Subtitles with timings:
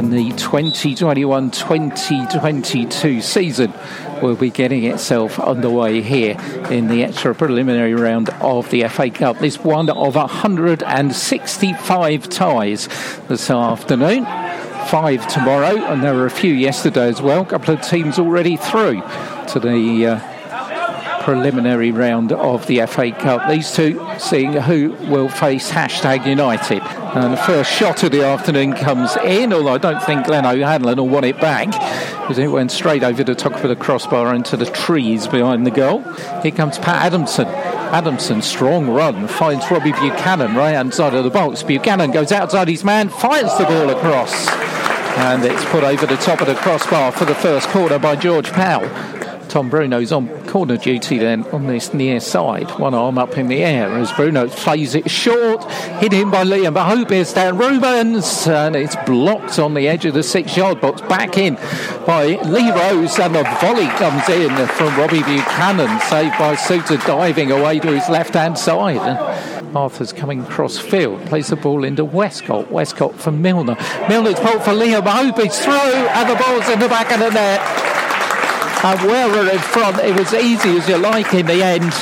[0.00, 3.70] And the 2021 2022 season
[4.22, 6.40] will be getting itself underway here
[6.70, 9.38] in the extra preliminary round of the FA Cup.
[9.40, 12.88] This one of 165 ties
[13.28, 14.24] this afternoon.
[14.88, 17.42] Five tomorrow, and there were a few yesterday as well.
[17.42, 19.02] A couple of teams already through
[19.48, 20.18] to the uh,
[21.30, 23.48] preliminary round of the FA Cup.
[23.48, 26.82] These two seeing who will face hashtag United.
[26.82, 30.96] And the first shot of the afternoon comes in, although I don't think Glenn O'Hanlon
[30.96, 34.56] will want it back because it went straight over the top of the crossbar into
[34.56, 36.00] the trees behind the goal.
[36.42, 37.46] Here comes Pat Adamson.
[37.46, 41.62] Adamson, strong run, finds Robbie Buchanan right outside of the box.
[41.62, 44.48] Buchanan goes outside his man, fires the ball across.
[45.18, 48.50] And it's put over the top of the crossbar for the first corner by George
[48.50, 49.19] Powell.
[49.50, 53.64] Tom Bruno's on corner duty then on this near side, one arm up in the
[53.64, 55.64] air as Bruno plays it short,
[55.98, 60.04] hit in by Liam but Hope is down Rubens, and it's blocked on the edge
[60.04, 61.56] of the six yard box, back in
[62.06, 67.50] by Lee Rose, and the volley comes in from Robbie Buchanan, saved by Souttar diving
[67.50, 69.00] away to his left hand side.
[69.74, 72.70] Arthur's coming across field, plays the ball into Westcott.
[72.70, 73.76] Westcott for Milner.
[74.08, 75.38] Milner's ball for Liam Hope.
[75.40, 77.79] It's through, and the ball's in the back of the net.
[78.82, 81.92] And Wearer in front, it was easy as you like in the end.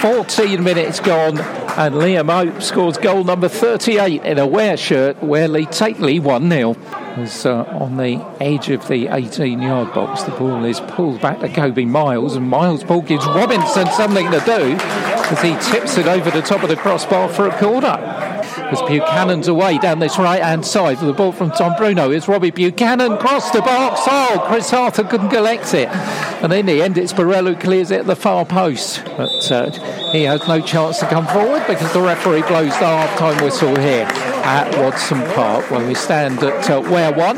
[0.00, 5.48] 14 minutes gone, and Liam Hope scores goal number 38 in a Ware shirt Ware
[5.48, 6.76] Lee Takeley 1 0.
[7.18, 10.22] Was uh, on the edge of the 18 yard box.
[10.22, 14.40] The ball is pulled back to Kobe Miles, and Miles' ball gives Robinson something to
[14.40, 18.80] do as he tips it over the top of the crossbar for a corner as
[18.82, 22.10] Buchanan's away down this right hand side the ball from Tom Bruno.
[22.10, 24.00] It's Robbie Buchanan cross the box.
[24.06, 25.88] Oh, Chris Arthur couldn't collect it.
[25.88, 29.02] And in the end, it's Burrell who clears it at the far post.
[29.16, 29.70] But uh,
[30.12, 33.78] he has no chance to come forward because the referee blows the half time whistle
[33.78, 37.36] here at Wodson Park when we stand at uh, Ware one.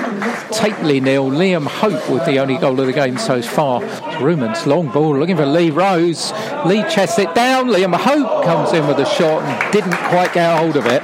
[0.50, 1.30] Takeley nil.
[1.30, 3.80] Liam Hope with the only goal of the game so far.
[4.20, 6.32] Rumans long ball looking for Lee Rose.
[6.66, 7.68] Lee chests it down.
[7.68, 11.02] Liam Hope comes in with a shot and didn't quite get a hold of it.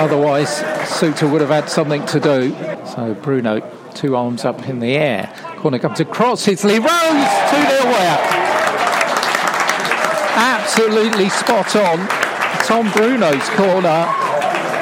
[0.00, 2.52] Otherwise, Souttar would have had something to do.
[2.86, 3.60] So Bruno,
[3.94, 5.32] two arms up in the air.
[5.58, 6.46] Corner comes across.
[6.46, 6.86] It's Lee Rose.
[6.86, 8.18] 2 0 Ware.
[10.40, 12.06] Absolutely spot on.
[12.64, 14.27] Tom Bruno's corner.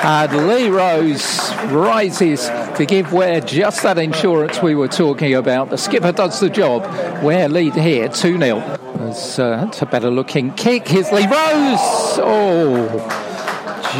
[0.08, 2.46] And Lee Rose rises
[2.76, 5.70] to give Ware just that insurance we were talking about.
[5.70, 6.84] The skipper does the job.
[7.24, 8.60] Ware lead here 2 0.
[8.98, 10.86] That's, uh, that's a better looking kick.
[10.86, 12.20] Here's Lee Rose.
[12.22, 13.26] Oh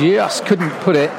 [0.00, 1.11] just couldn't put it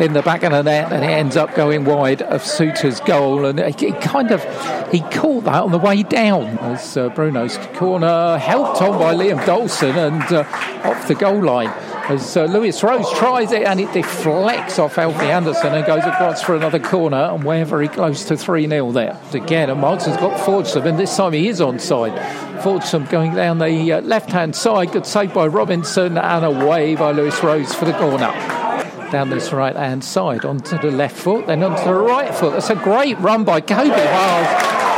[0.00, 3.46] in the back of the net and it ends up going wide of Souttar's goal
[3.46, 4.42] and he kind of
[4.90, 9.44] he caught that on the way down as uh, Bruno's corner helped on by Liam
[9.46, 10.40] Dawson and uh,
[10.84, 11.72] off the goal line
[12.08, 16.42] as uh, Lewis Rose tries it and it deflects off Alfie Anderson and goes across
[16.42, 20.86] for another corner and we're very close to 3-0 there again and Martin's got Fordsome
[20.86, 22.14] and this time he is onside
[22.62, 27.12] Fordsome going down the uh, left hand side good save by Robinson and away by
[27.12, 28.32] Lewis Rose for the corner
[29.10, 32.52] down this right hand side onto the left foot, then onto the right foot.
[32.54, 34.46] That's a great run by Kobe Wild.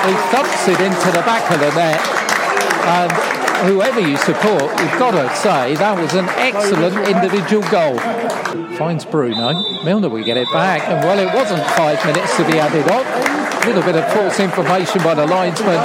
[0.06, 2.00] He thumps it into the back of the net.
[2.87, 7.99] And whoever you support, you've got to say that was an excellent individual goal.
[8.77, 9.53] Finds Bruno.
[9.84, 10.83] Milner will get it back.
[10.89, 13.05] And well, it wasn't five minutes to be added on.
[13.62, 15.76] A little bit of false information by the linesman.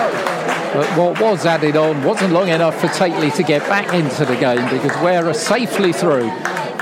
[0.73, 4.35] But what was added on wasn't long enough for Takeley to get back into the
[4.35, 6.29] game because Ware safely through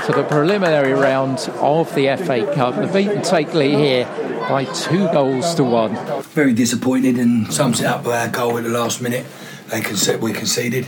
[0.06, 2.76] to the preliminary round of the FA Cup.
[2.76, 4.06] The beaten Takeley here
[4.48, 5.94] by two goals to one.
[6.22, 9.26] Very disappointed and sums it up with our goal at the last minute.
[9.70, 10.86] They conceded, we conceded.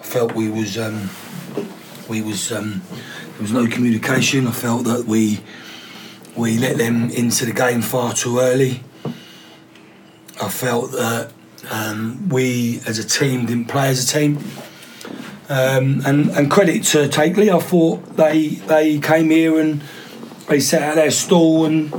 [0.00, 1.10] I felt we was um,
[2.08, 4.46] we was um, there was no communication.
[4.46, 5.40] I felt that we
[6.36, 8.82] we let them into the game far too early.
[10.40, 11.32] I felt that
[11.70, 14.38] um, we as a team didn't play as a team.
[15.48, 19.82] Um, and, and credit to Takeley, I thought they they came here and
[20.48, 21.92] they set out their stall and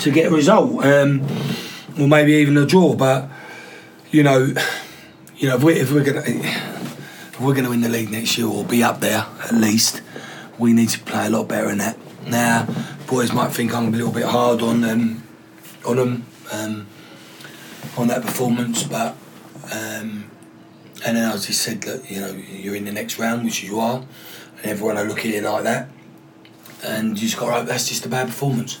[0.00, 1.24] to get a result, um,
[2.00, 2.94] or maybe even a draw.
[2.94, 3.30] But
[4.10, 4.52] you know,
[5.38, 8.46] you know, if, we, if we're gonna if we're gonna win the league next year
[8.46, 10.02] or be up there at least,
[10.58, 11.98] we need to play a lot better than that.
[12.26, 12.66] Now,
[13.06, 15.22] boys might think I'm a little bit hard on them,
[15.86, 16.86] on them, um,
[17.96, 19.16] on that performance, but.
[19.70, 20.30] Um,
[21.04, 23.78] and then I just said that you know you're in the next round, which you
[23.78, 24.04] are,
[24.58, 25.88] and everyone will look at it like that,
[26.82, 28.80] and you just got to hope that's just a bad performance.